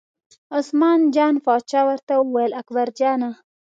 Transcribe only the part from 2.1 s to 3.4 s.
وویل اکبرجانه!